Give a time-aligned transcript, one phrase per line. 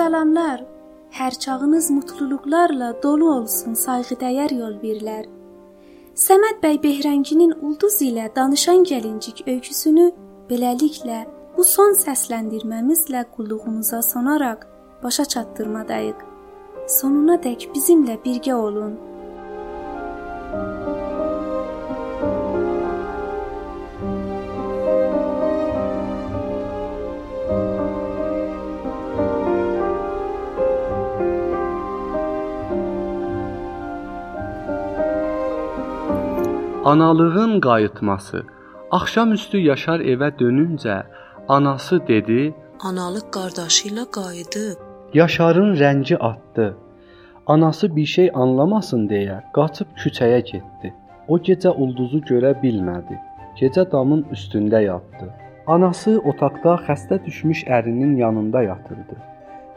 [0.00, 0.60] salamlar.
[1.10, 5.26] Hər çağınız mutluluqlarla dolu olsun, sayğıdəyər yol birlər.
[6.24, 10.06] Səməd bəy Behrənginin ulduz ilə danışan gəlincik öyküsünü
[10.48, 11.18] beləliklə
[11.56, 14.64] bu son səsləndirməmizlə qulluğunuza sonaraq
[15.02, 16.24] başa çatdırmadayıq.
[16.98, 18.96] Sonuna dək bizimlə birgə olun.
[36.90, 38.38] Analığın qayıtması.
[38.90, 40.96] Axşamüstü Yaşar evə dönüncə
[41.48, 42.54] anası dedi:
[42.88, 44.78] Analıq qardaşı ilə qayıdıb.
[45.14, 46.66] Yaşarın rəngi atdı.
[47.46, 50.90] Anası bir şey anlamasın deyə qaçıb küçəyə getdi.
[51.28, 53.18] O gecə ulduzu görə bilmədi.
[53.60, 55.28] Gecə damın üstündə yatdı.
[55.66, 59.16] Anası otaqda xəstə düşmüş ərinin yanında yatırdı.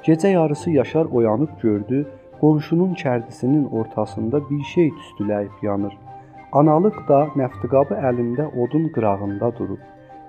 [0.08, 2.08] Gecə yarısı Yaşar oyanıb gördü,
[2.42, 5.94] qonşunun kərdisinin ortasında bir şey tüstüləyib yanır.
[6.60, 9.80] Analıq da nəftiqabı əlində odun qırağında durub.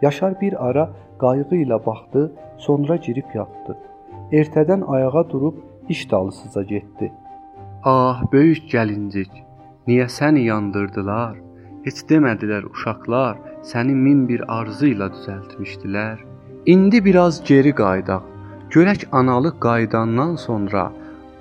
[0.03, 0.85] Yaşar bir ara
[1.21, 2.23] qayğı ilə baxdı,
[2.67, 3.77] sonra girib yatdı.
[4.33, 5.57] Ertədən ayağa durub
[5.89, 7.13] iş dalısıca getdi.
[7.85, 9.33] Ah, böyük gəlincik,
[9.89, 11.35] niyə səni yandırdılar?
[11.85, 13.37] Heç demədilər uşaqlar,
[13.71, 16.23] səni min bir arzu ilə düzəltmişdilər.
[16.67, 18.23] İndi biraz geri qayıdaq.
[18.71, 20.93] Görək analıq qayıdandan sonra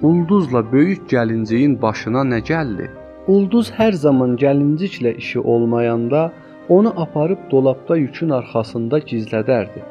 [0.01, 2.89] ulduzla böyük gəlinciyin başına nə gəldi?
[3.23, 6.23] Ulduz hər zaman gəlinciklə işi olmayanda
[6.69, 9.83] onu aparıb dolabda yükün arxasında gizlədərdi.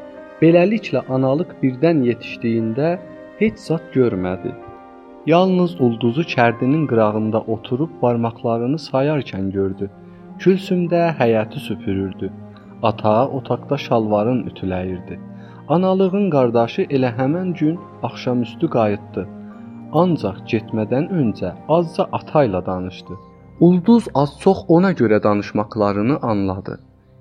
[0.43, 2.91] Beləliklə analıq birdən yetişdiyində
[3.39, 4.53] heç zat görmədi.
[5.27, 9.89] Yalnız ulduzu kərdinin qırağında oturub barmaqlarını sayarkən gördü.
[10.39, 12.31] Gülsüm də həyəti süpürürdü.
[12.83, 15.21] Ata otaqda şalvarın ütüləyirdi.
[15.69, 19.29] Analığın qardaşı elə həmin gün axşamüstü qayıtdı.
[20.01, 23.17] Ancaq getmədən öncə azca ata ilə danışdı.
[23.67, 26.79] Ulduz az-çox ona görə danışmaqlarını anladı.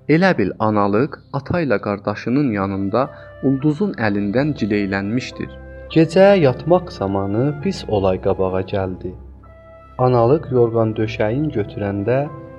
[0.08, 3.02] Elə bil analıq ata ilə qardaşının yanında
[3.48, 5.50] ulduzun əlindən gileylənmişdir.
[5.94, 9.12] Gecə yatmaq zamanı pis olay qabağa gəldi.
[10.06, 12.18] Analıq yorğan döşəyin götürəndə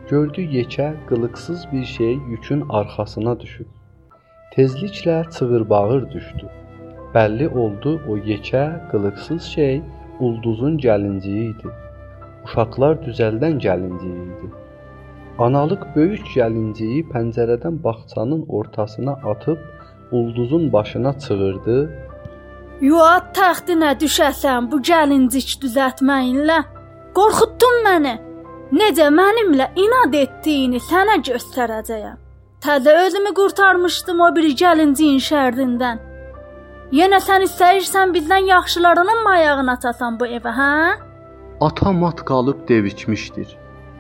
[0.10, 3.68] gördü yekə qılıqsız bir şey yükün arxasına düşüb.
[4.56, 6.48] Tezliklə çığır-bağır düşdü.
[7.16, 9.82] Bəlli oldu o yekə, qılıqsız şey
[10.26, 11.72] ulduzun gəlinciyi idi.
[12.46, 14.50] Uşaqlar düzəldən gəlinciyi idi.
[15.46, 19.58] Analıq böyük gəlinciyi pəncərədən bağçanın ortasına atıb
[20.12, 21.78] ulduzun başına çığırdı.
[22.82, 26.60] Yuat taxtına düşəsən bu gəlincik düzəltməyinlə.
[27.18, 28.16] Qorxutdun məni.
[28.80, 32.18] Necə mənimlə inad etdiyini sənə göstərəcəyəm.
[32.64, 36.13] Təzə özümü qurtarmışdım o bir gəlinciyin şərrindən.
[36.94, 40.74] Yenə sən istəyirsən bizdən yaxşılarının mı ayağını atasan bu evə, hə?
[41.68, 43.56] Ata mat qalıb deviçmişdir.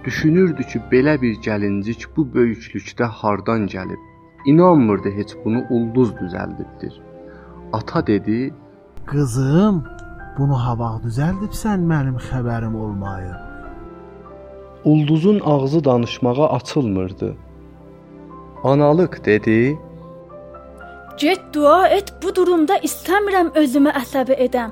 [0.06, 4.02] Düşünürdü ki, belə bir gəlincik bu böyüklükdə hardan gəlib.
[4.46, 6.94] İnanmırdı heç bunu ulduz düzəldibdir.
[7.74, 8.54] Ata dedi:
[9.06, 9.80] "Qızım,
[10.38, 13.40] bunu hava düzəldibsən mənim xəbərim olmayıb."
[14.86, 17.36] Ulduzun ağzı danışmağa açılmırdı.
[18.64, 19.80] Analıq dedi:
[21.18, 24.72] Get dua et, bu durumda istəmirəm özümü əsəbi edəm.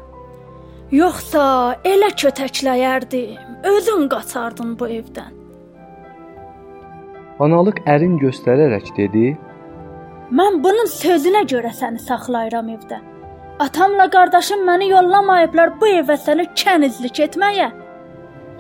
[0.92, 1.44] Yoxsa
[1.88, 3.38] elə kötəkləyərdim,
[3.70, 5.38] özüm qaçardım bu evdən.
[7.46, 9.32] Analıq ərin göstərərək dedi:
[10.32, 13.00] Mən bunun sözünə görə səni saxlayıram evdə.
[13.60, 17.70] Atamla qardaşım məni yollamayıblar bu evə səni kənizlik etməyə.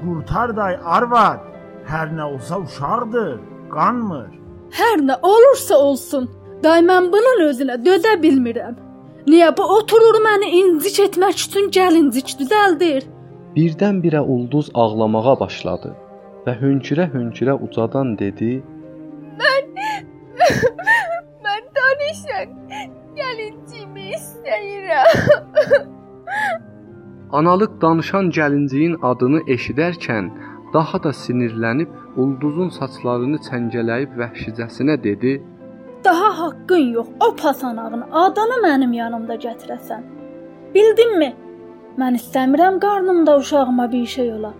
[0.01, 1.41] Qurtar day arvad,
[1.89, 3.39] hər nə olsa uşaqdır,
[3.73, 4.29] qanmır.
[4.77, 6.29] Hər nə olursa olsun,
[6.63, 8.75] Day mən bunun özünə dözə bilmirəm.
[9.31, 13.07] Niyə bu oturur məni incik etmək üçün gəlincik düzəldir?
[13.55, 15.89] Birdən-birə ulduz ağlamağa başladı
[16.45, 18.51] və hönkürə-hönkürə ucadan dedi:
[19.41, 19.66] Mən
[21.46, 22.49] mən danışaq
[23.17, 25.09] gəlincimi istəyirəm.
[27.40, 30.29] Analıq danışan gəlinciyin adını eşidərkən
[30.73, 31.90] daha da sinirlənib
[32.22, 35.34] ulduzun saçlarını çəngələyib vəhşicəsinə dedi:
[36.03, 37.08] Daha haqqın yox.
[37.19, 40.02] O pasanağın adını mənim yanımda gətirəsən.
[40.73, 41.34] Bildinmi?
[41.97, 44.53] Mən istəmirəm qarnımda uşağıma bir şey ola.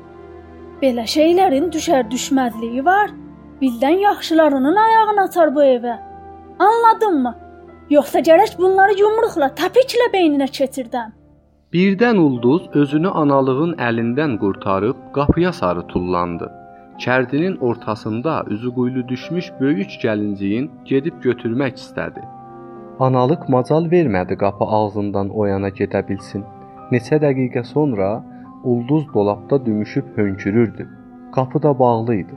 [0.82, 3.12] Belə şeylərin düşər düşməzliyi var.
[3.62, 5.98] Bizdən yaxşılarının ayağını atar bu evə.
[6.60, 7.36] Anladınmı?
[7.90, 11.12] Yoxsa gərək bunları yumruqla, təpiklə beyninə keçirdəm.
[11.74, 16.52] Birdən ulduz özünü analığın əlindən qurtarıb qapıya sarı tullandı.
[17.00, 22.22] Kərdinin ortasında üzü quyulu düşmüş böyük gəlinciyin gedib götürmək istədi.
[23.00, 26.44] Analıq macal vermədi qapı ağzından o yana gedə bilsin.
[26.92, 28.10] Neçə dəqiqə sonra
[28.64, 30.90] ulduz dolabda dümüşüb hönkürürdü.
[31.36, 32.36] Qapı da bağlı idi.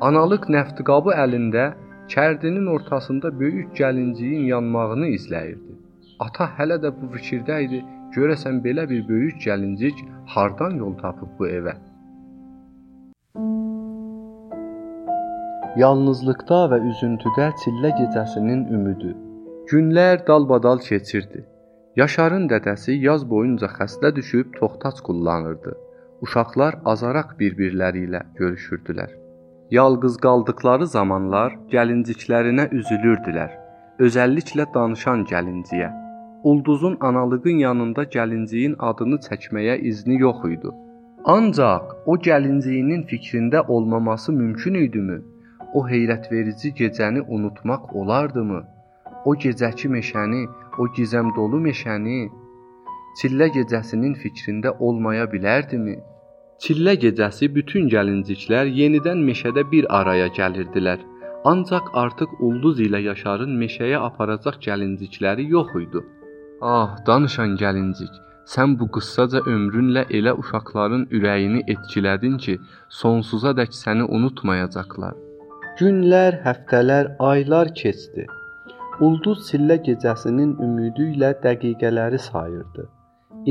[0.00, 1.72] Analıq nəfti qabı əlində
[2.08, 5.76] kərdinin ortasında böyük gəlinciyin yanmağını izləyirdi.
[6.20, 7.84] Ata hələ də bu fikirdə idi.
[8.16, 11.74] Görəsən belə bir böyük gəlincik hardan yol tapıb bu evə?
[15.78, 19.12] Yalnızlıqda və üzüntüdə çillə gecəsinin ümidi.
[19.70, 21.44] Günlər dalbadal keçirdi.
[22.00, 25.76] Yaşarın dədəsi yaz boyunca xəstə düşüb toxtac kullanırdı.
[26.26, 29.14] Uşaqlar azaraq bir-birləri ilə görüşürdülər.
[29.70, 33.50] Yalqız qaldıqları zamanlar gəlinciklərinə üzülürdülər.
[34.02, 35.94] Özəlliklə danışan gəlinciyə.
[36.42, 40.78] Ulduzun analığın yanında gəlinciyin adını çəkməyə izni yox idi.
[41.24, 45.20] Ancaq o gəlinciyinin fikrində olmaması mümkün idimi?
[45.74, 48.60] O heyrətverici gecəni unutmaq olardımı?
[49.24, 50.42] O gecəki meşəni
[50.78, 52.20] o gizəm dolu meşəni
[53.20, 55.96] Çillə gecəsinin fikrində olmaya bilərdimi?
[56.62, 60.98] Çillə gecəsi bütün gəlinciklər yenidən meşədə bir araya gəlirdilər.
[61.52, 66.02] Ancaq artıq ulduz ilə Yaşarın meşəyə aparacaq gəlincikləri yox idi.
[66.60, 68.12] Ah, danışan gəlincik,
[68.54, 72.60] sən bu qıssaca ömrünlə elə uşaqların ürəyini etkilədin ki,
[73.00, 75.29] sonsuzadək səni unutmayacaqlar.
[75.78, 78.24] Günlər, həftələr, aylar keçdi.
[79.06, 82.86] Ulduz sillə gecəsinin ümidi ilə dəqiqələri sayırdı.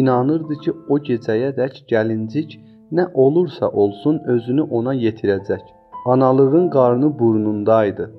[0.02, 2.58] İnanırdı ki, o gecəyədək gəlincik
[2.92, 5.64] nə olursa olsun özünü ona yetirəcək.
[6.06, 8.12] Analığın qarnı burnundaydı.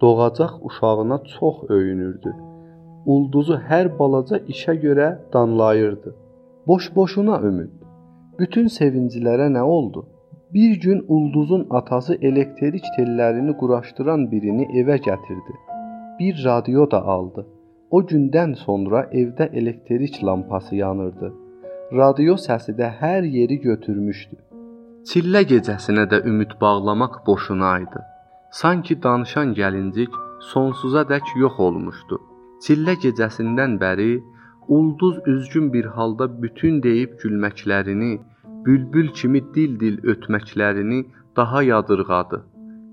[0.00, 2.34] Doğacaq uşağına çox öyünürdü.
[3.06, 6.14] Ulduzu hər balaca işə görə danlayırdı.
[6.66, 7.74] Boş-boşuna ümid.
[8.38, 10.06] Bütün sevincilərə nə oldu?
[10.54, 15.60] Bir gün ulduzun atası elektrik tellərini quraşdıran birini evə gətirdi
[16.20, 17.46] bir radio da aldı.
[17.90, 21.32] O gündən sonra evdə elektrik lampası yanırdı.
[22.00, 24.36] Radio səsi də hər yeri götürmüşdü.
[25.10, 28.02] Çillə gecəsinə də ümid bağlamaq boşuna idi.
[28.60, 30.18] Sanki danışan gəlincik
[30.52, 32.20] sonsuza dək yox olmuşdu.
[32.64, 34.12] Çillə gecəsindən bəri
[34.68, 38.12] ulduz üzgün bir halda bütün deyib gülməklərini,
[38.64, 41.04] bülbül kimi dil-dil ötməklərini
[41.36, 42.40] daha yadırğadı.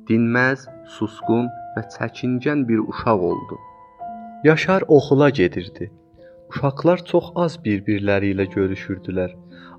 [0.09, 0.67] Dinməz,
[0.97, 3.57] susqun və çəkingən bir uşaq oldu.
[4.43, 5.91] Yaşar oxula gedirdi.
[6.49, 9.33] Uşaqlar çox az bir-birləri ilə görüşürdülər.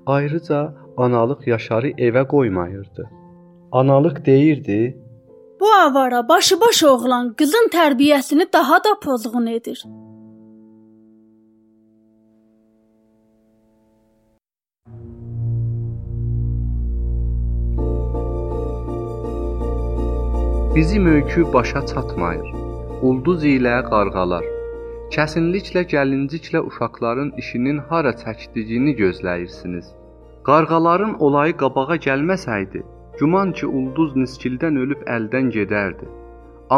[0.05, 0.59] Ayrıca
[0.97, 3.09] analıq Yaşarı evə qoymayırdı.
[3.71, 4.97] Analıq deyirdi:
[5.59, 9.83] "Bu avara başıbaş oğlan qızın tərbiyəsini daha da pozğun edir."
[20.75, 22.49] Bizim öykü başa çatmayır.
[23.01, 24.43] Ulduz ilə qarğalar.
[25.15, 29.87] Kəsinliklə gəlinciklə uşaqların işinin hara çəkdiyini gözləyirsiniz.
[30.49, 32.83] Qarğaların olayı qabağa gəlməsəydi,
[33.19, 36.09] güman ki, ulduz niskildən ölüb əldən gedərdi.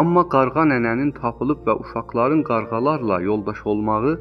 [0.00, 4.14] Amma qarğa nənənin tapılıb və uşaqların qarğalarla yoldaş olmağı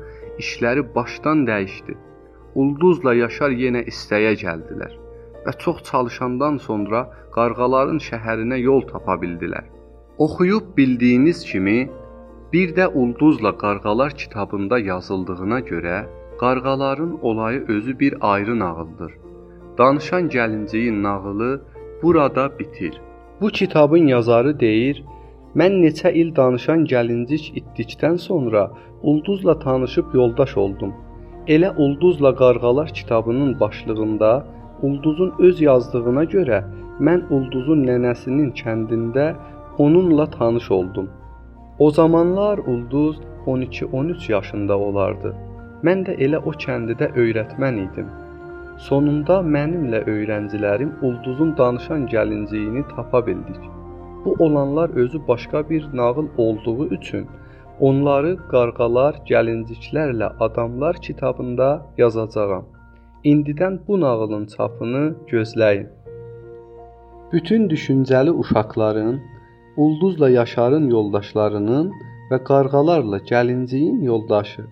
[0.44, 1.96] işləri başdan dəyişdi.
[2.56, 5.01] Ulduzla Yaşar yenə istəyə gəldilər
[5.46, 7.02] və çox çalışandan sonra
[7.36, 9.66] qarğaların şəhərinə yol tapa bildilər.
[10.18, 11.90] Oxuyub bildiyiniz kimi,
[12.54, 16.06] bir də Ulduzla Qarğalar kitabında yazıldığına görə,
[16.40, 19.14] qarğaların olayı özü bir ayrı nağıldır.
[19.78, 21.62] Danışan gəlinciyin nağılı
[22.04, 23.02] burada bitir.
[23.42, 25.04] Bu kitabın yazarı deyir:
[25.56, 28.72] Mən neçə il danışan gəlincik itdikdən sonra
[29.04, 30.94] Ulduzla tanışıb yoldaş oldum.
[31.48, 34.46] Elə Ulduzla Qarğalar kitabının başlığında
[34.82, 36.62] Ulduzun öz yazdığına görə
[37.08, 39.26] mən Ulduzun nənəsinin kəndində
[39.78, 41.10] onunla tanış oldum.
[41.80, 45.36] O zamanlar Ulduz 12-13 yaşında olardı.
[45.84, 48.10] Mən də elə o kəndidə öyrətmən idim.
[48.88, 53.64] Sonunda mənimlə öyrəncilərim Ulduzun danışan gəlinciyini tapa bildik.
[54.26, 57.28] Bu olanlar özü başqa bir nağıl olduğu üçün
[57.80, 62.66] onları qarğalar, gəlinciklərlə adamlar kitabında yazacağam.
[63.24, 65.90] İndidən bu nağılın çapını gözləyin.
[67.32, 69.22] Bütün düşüncəli uşaqların,
[69.78, 71.92] ulduzla Yaşarın yoldaşlarının
[72.32, 74.66] və qarğalarla gəlinciyin yoldaşı.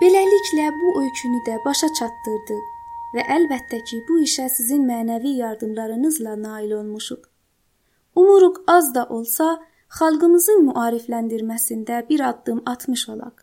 [0.00, 2.64] Beləliklə bu öykünü də başa çatdırdıq
[3.14, 7.22] və əlbəttə ki, bu işə sizin mənəvi yardımlarınızla nail olmuşuq.
[8.16, 9.60] Umuruq az da olsa
[9.98, 13.36] xalqımızın müarifləndirməsində bir addım atmış olaq.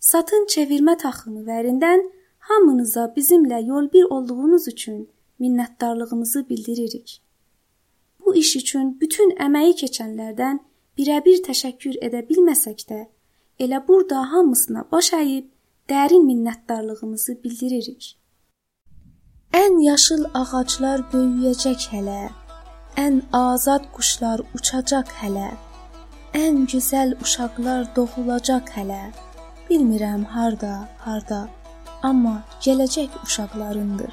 [0.00, 2.02] Satın çevirmə taxımı vərindən
[2.48, 5.08] hamınıza bizimlə yol bir olduğunuz üçün
[5.40, 7.22] minnətdarlığımızı bildiririk.
[8.24, 10.60] Bu iş üçün bütün əməyi keçənlərdən
[10.98, 13.00] birəbir təşəkkür edə bilməsək də,
[13.62, 15.46] elə burada hamısına baş əyib
[15.92, 18.16] dərin minnətdarlığımızı bildiririk.
[19.62, 22.22] Ən yaşıl ağaclar böyüyəcək hələ.
[22.96, 25.50] Ən azad quşlar uçacaq hələ.
[26.34, 29.02] Ən gözəl uşaqlar doğulacaq hələ.
[29.70, 31.48] Bilmirəm harda, harda,
[32.02, 34.10] amma gələcək uşaqlarındır.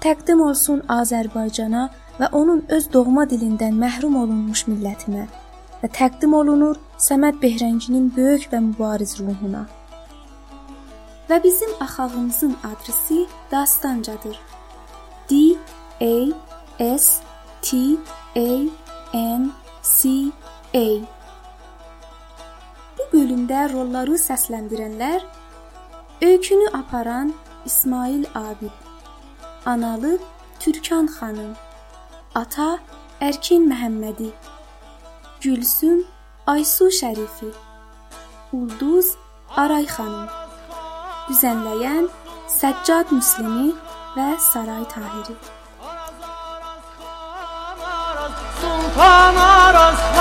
[0.00, 1.88] Təqdim olsun Azərbaycana
[2.20, 5.26] və onun öz doğma dilindən məhrum olunmuş millətinə
[5.82, 9.66] və təqdim olunur Səməd Behrənginin böyük və mübariz ruhuna.
[11.28, 14.40] Və bizim axağımızın adresi Dastancadır.
[15.30, 15.56] D
[16.00, 16.14] A
[16.98, 17.22] S
[17.62, 17.76] T
[18.36, 18.48] A
[19.14, 19.52] N
[19.82, 20.08] C
[20.74, 20.86] A
[22.98, 25.24] Bu bölümdə rolları səsləndirənlər
[26.22, 27.34] Öykünü aparan
[27.66, 28.70] İsmail Abid
[29.66, 30.18] Analı
[30.60, 31.54] Türkan xanım
[32.34, 32.78] Ata
[33.20, 34.30] Ərkin Məhəmmədi
[35.40, 36.04] Gülsüm
[36.46, 37.52] Aysu Şərifi
[38.52, 39.14] Ulduz
[39.56, 40.28] Aray xanım
[41.28, 42.10] düzənləyən
[42.50, 43.70] Səccad Müslimi
[44.16, 45.59] və Saray Tahiri.
[48.60, 50.19] sultana rastla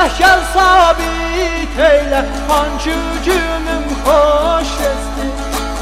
[0.00, 5.26] Gel sabit eyle hancı cümüm hoş esti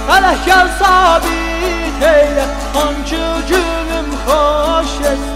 [0.08, 2.44] Hele gel sabit eyle
[2.74, 5.27] hancı cümüm hoş esti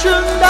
[0.00, 0.49] döşümdə